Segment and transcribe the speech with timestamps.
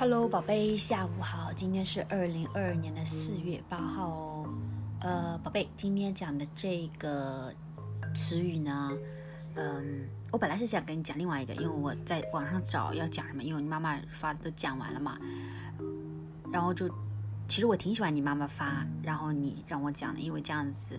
[0.00, 1.52] Hello，宝贝，下午好。
[1.52, 4.48] 今天是二零二二年的四月八号哦。
[5.02, 7.52] 呃，宝贝，今天讲的这个
[8.14, 8.92] 词语呢，
[9.56, 15.18] 嗯，我本来是想跟你讲另外一个，因为我在网上找要讲什么，因为你妈妈发的都讲完了嘛。
[16.50, 16.88] 然后就，
[17.46, 20.98] 其实我挺喜欢你妈妈发，然后你让我讲的，因为这样子。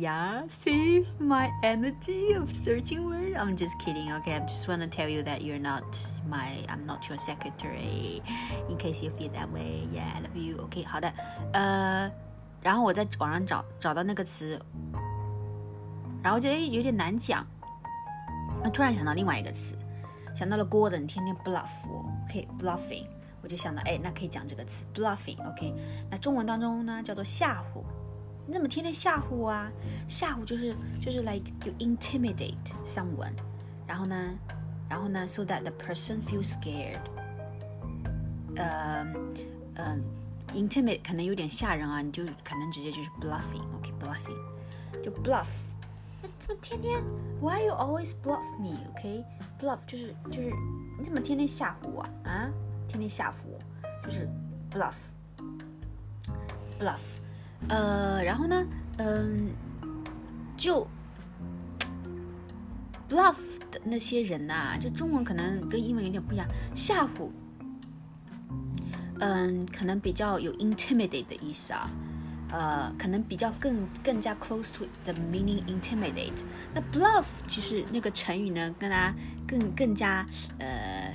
[0.00, 3.34] Yeah, save my energy of searching word.
[3.34, 4.12] I'm just kidding.
[4.12, 5.82] Okay, I just want to tell you that you're not
[6.30, 8.22] my, I'm not your secretary.
[8.68, 10.62] In case you feel that way, yeah, I love you.
[10.62, 11.12] OK，好的，
[11.52, 12.08] 呃，
[12.62, 14.56] 然后我在网上找找到那个词，
[16.22, 17.44] 然后觉得有点难讲，
[18.62, 19.76] 那突然想到另外一个词，
[20.32, 23.08] 想到了 Gordon 天天 bluff 我，OK，bluffing，
[23.42, 25.74] 我就想到，哎，那可以讲这个词 bluffing，OK，
[26.08, 27.82] 那中文当中呢叫做吓唬。
[28.47, 29.71] 你怎么天天吓唬我啊？
[30.07, 33.31] 吓唬就是就是 like you intimidate someone，
[33.87, 34.37] 然后呢，
[34.89, 36.99] 然后呢，so that the person feels scared。
[38.55, 39.07] 呃
[39.75, 39.97] 呃，
[40.53, 44.37] intimidate 可能有点吓人啊，你就可能直接就是 bluffing，OK，bluffing，
[45.01, 45.47] 就 bluff。
[46.21, 47.01] 那怎么天天？
[47.41, 50.51] Why you always bluff me？OK，bluff 就是就是
[50.99, 52.51] 你怎么天天吓唬我啊？
[52.87, 53.57] 天天吓唬我，
[54.05, 54.29] 就是
[54.69, 57.01] bluff，bluff。
[57.66, 58.66] 呃，然后呢，
[58.98, 59.50] 嗯，
[60.56, 60.86] 就
[63.08, 67.30] bluff 的那些人呐，就中文可能跟英文有点不一样，吓唬，
[69.18, 71.90] 嗯，可能比较有 intimidate 的意思啊，
[72.50, 76.44] 呃，可能比较更更加 close to the meaning intimidate。
[76.72, 79.14] 那 bluff 其实那个成语呢，跟它
[79.46, 80.24] 更更加
[80.58, 81.12] 呃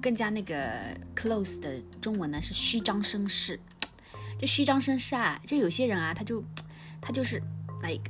[0.00, 3.60] 更加那个 close 的中文呢是虚张声势。
[4.38, 5.40] 就虚张声势啊！
[5.46, 6.42] 就有些人啊，他就，
[7.00, 7.42] 他就是
[7.82, 8.08] like，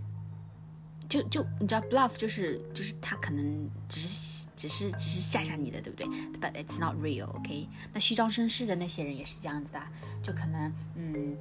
[1.09, 6.07] 就就你知道 bluff 就是就是他可能只是只是只是吓吓你的，对不对
[6.39, 7.67] ？But it's not real，OK？
[7.95, 9.81] 那虚张声势的那些人也是这样子的，
[10.23, 11.35] 就可能嗯，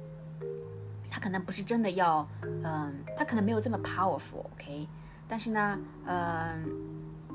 [1.10, 4.88] 他可能不是真的要，嗯，他可能没有这么 powerful，OK？
[5.28, 6.64] 但是呢，嗯，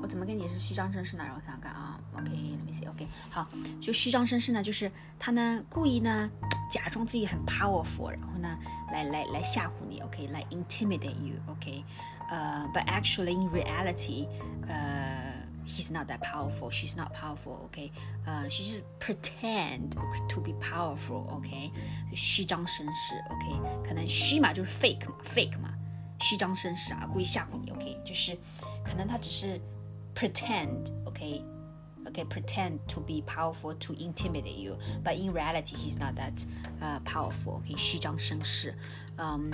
[0.02, 1.24] 我怎么跟你是虚张声势呢？
[1.24, 3.06] 让我看看啊，OK？Let me see，OK？
[3.30, 3.48] 好，
[3.80, 4.90] 就虚张声势呢，就是
[5.20, 6.28] 他呢故意呢。
[6.73, 8.57] 假装自己很 powerful，然后呢，
[8.91, 11.83] 来来来吓唬你，OK，来 intimidate you，OK，
[12.29, 14.27] 呃，but actually in reality，
[14.67, 15.33] 呃，
[15.65, 17.91] he's not that powerful，she's not powerful，OK，
[18.25, 19.91] 呃，she just pretend
[20.29, 21.71] to be powerful，OK，
[22.15, 25.73] 虚张声势，OK，可能虚嘛就是 fake 嘛，fake 嘛，
[26.19, 28.37] 虚张声势啊，故意吓唬你，OK，就是
[28.83, 29.59] 可能他只是
[30.13, 31.43] pretend，OK。
[32.13, 36.33] okay, pretend to be powerful to intimidate you, but in reality, he's not that
[36.81, 37.57] uh, powerful.
[37.57, 38.73] OK，虚张声势，
[39.17, 39.51] 嗯，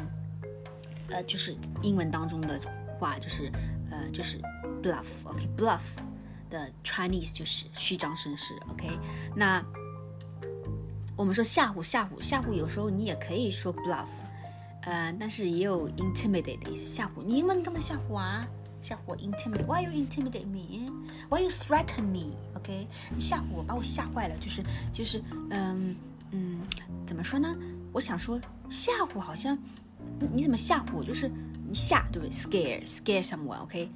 [1.10, 2.60] 呃，就是英文当中的
[3.00, 3.52] 话就是
[3.92, 4.40] 呃就是
[4.82, 6.50] bluff，OK，bluff、okay?
[6.50, 8.88] 的 Chinese 就是虚张声势，OK，
[9.36, 9.64] 那
[11.18, 14.08] 我们说吓唬吓唬吓唬，有时候你也可以说 bluff，
[14.82, 18.48] 呃，但是也有 intimidate 的意思，吓唬你，英文你干嘛吓唬啊？
[18.82, 22.36] 吓唬我 intimidate，why you intimidate me？Why you threaten me?
[23.19, 24.37] 吓唬我，把我吓坏了。
[24.39, 25.95] 就是就是，嗯
[26.31, 26.61] 嗯，
[27.07, 27.57] 怎么说呢？
[27.93, 29.59] 我想说吓唬好像，
[30.33, 31.05] 你怎么吓唬我？
[31.05, 31.31] 就是
[31.69, 33.59] 你吓，对不对？Scare，scare someone。
[33.63, 33.91] OK，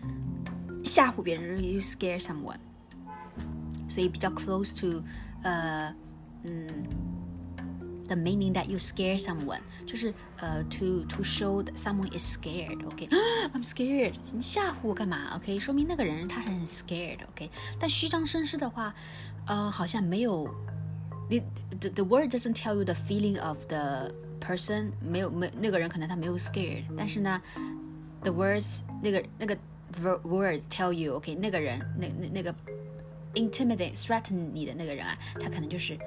[0.85, 2.59] 吓唬别人，you scare someone。
[3.89, 5.03] 所以比较 close to，
[5.43, 5.95] 呃，
[6.43, 6.67] 嗯。
[8.14, 15.36] the meaning that you scare someone，就是呃、uh, to to show that someone is scared。OK，I'm scared，你吓唬我干嘛？
[15.36, 18.94] OK，说明那个人他很 scared。OK，但虚张声势的话，
[19.46, 20.46] 呃，好像没有，
[21.30, 21.42] the
[21.80, 27.42] the the word doesn't tell you the feeling of the person，没有没那个人可能他没有 scared，但是呢，
[28.24, 29.58] the words 那个那个
[30.24, 32.56] words tell you OK，那个人那那那个
[33.36, 35.98] intimidate threaten 你的那个人啊，他可能就是。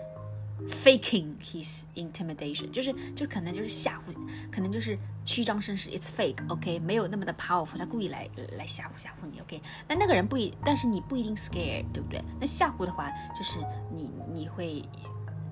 [0.68, 4.14] faking his intimidation，就是就可能就是吓唬，
[4.50, 6.80] 可能就是虚张声势，it's fake，OK，、okay?
[6.80, 12.22] 没有那么的 powerful，他故意来来吓唬吓唬你，OK，那那个人不一，但是你不一定 scared，对不对？
[12.38, 13.58] 那吓唬的话，就是
[13.92, 14.84] 你你会，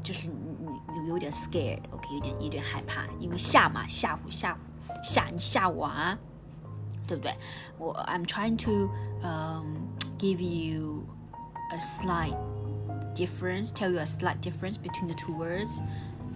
[0.03, 2.15] 就是你你有点 scared，OK，、okay?
[2.15, 4.57] 有点有点害怕，因为吓嘛，吓唬吓唬
[5.03, 6.17] 吓你吓我啊，
[7.07, 7.35] 对不对？
[7.79, 8.91] 我 I'm trying to
[9.23, 9.89] um
[10.19, 11.05] give you
[11.73, 12.37] a slight
[13.16, 15.82] difference, tell you a slight difference between the two words.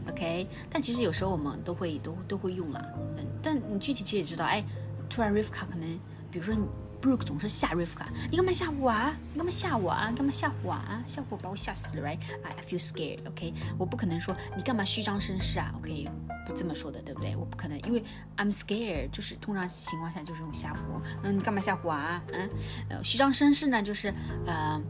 [0.09, 2.83] OK，但其实有时候我们都会都都会用了，
[3.17, 4.63] 嗯，但你具体其实也知道，哎，
[5.07, 5.87] 突然 Rivka 可能，
[6.31, 6.55] 比如说
[6.99, 9.15] Brooke 总是吓 Rivka，你干嘛吓我啊？
[9.33, 10.11] 你干嘛吓我啊？
[10.15, 11.03] 干嘛吓我啊？
[11.05, 13.19] 吓我把我吓死了，right？I feel scared。
[13.27, 16.07] OK，我不可能说你干嘛虚张声势啊？OK，
[16.47, 17.35] 不这么说的，对不对？
[17.35, 18.03] 我不可能，因为
[18.35, 20.77] I'm scared，就是通常情况下就是用吓唬，
[21.21, 22.23] 嗯，你干嘛吓唬啊？
[22.33, 22.49] 嗯，
[22.89, 24.11] 呃，虚张声势呢，就是
[24.47, 24.81] 呃。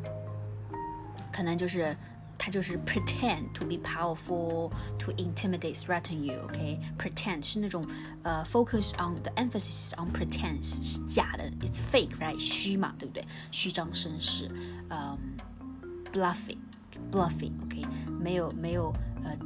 [1.39, 1.97] 可能就是
[2.39, 7.87] 他就是 pretend to be powerful to intimidate threaten you OK pretend 是那种
[8.23, 14.49] 呃 focus on the emphasis on pretense 是假的 it's fake right 虚嘛对不对虚张声势
[14.89, 16.59] 嗯、um, bluffing
[17.11, 17.83] bluffing OK
[18.21, 18.93] 没有没有
[19.23, 19.37] 呃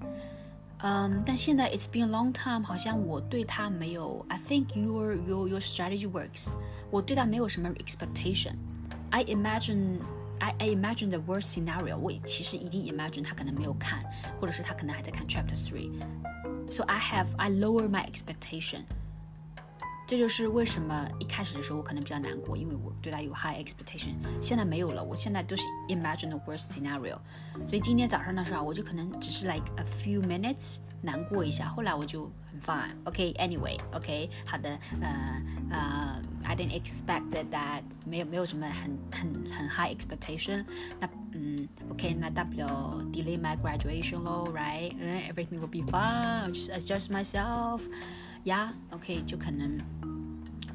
[0.79, 6.51] 嗯，但现在 it's been a long time，好像我对他没有，I think your your your strategy works。
[6.91, 9.99] 我对他没有什么 expectation。I imagine
[10.41, 11.97] I I imagine the worst scenario。
[11.97, 14.03] 我其实已经 imagine 他可能没有看，
[14.41, 18.81] 或者是他可能还在看 chapter three。So I have I lower my expectation。
[20.07, 27.17] 这就是为什么一开始的时候我可能比较难过，因为我对他有 high expectation，现在没有了，我现在都是 imagine the worst scenario。
[27.69, 40.65] 所以今天早上的时候，我就可能只是 like a few minutes 难过一下，后来我就很 fine。OK，anyway，OK，好的，呃呃，I didn't expect that，没有没有什么很很很 high expectation。
[41.01, 44.95] 那嗯，OK，那大不了 delay my graduation 咯，right？
[44.99, 47.81] 嗯，everything will be fine，just adjust myself。
[48.47, 49.79] Yeah，OK，就可能。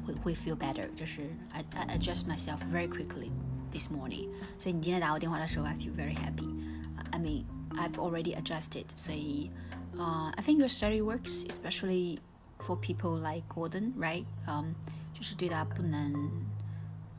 [0.08, 1.20] 会会 feel better，就是
[1.52, 3.30] I I adjust myself very quickly
[3.70, 4.30] this morning。
[4.58, 9.50] 所以你今天打我电话的时候，I feel very happy。I mean I've already adjusted，所以
[9.98, 12.20] 呃、uh, I think your study works especially
[12.58, 14.24] for people like Gordon，right？
[14.46, 14.74] 嗯，
[15.12, 16.14] 就是对他不能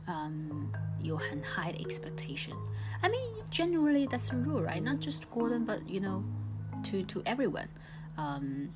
[0.07, 4.81] 嗯有很 high 的 expectation。I mean generally that's a rule, right?
[4.81, 6.23] Not just Gordon, but you know
[6.85, 7.67] to to everyone。
[8.17, 8.69] 嗯。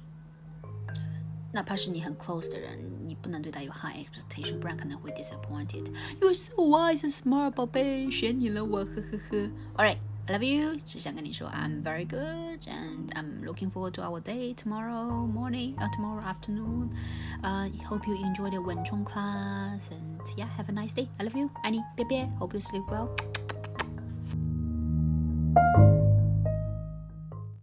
[1.51, 9.50] 哪怕是你很 close 的人，你不能对他有 high expectation，不然可能会 disappointed。You're so wise and smart，宝贝，选你了我，呵呵呵。
[9.77, 15.89] Alright。I love you，只想跟你说 I'm very good and I'm looking forward to our day tomorrow morning, uh,
[15.94, 16.91] tomorrow afternoon.
[17.44, 21.09] Uh, hope you enjoy the 文冲 class and yeah, have a nice day.
[21.18, 23.09] I love you, Annie, 别别 Hope you sleep well.